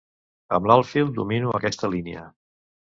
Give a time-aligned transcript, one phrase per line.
[0.57, 2.29] Amb l'alfil domino aquesta línia.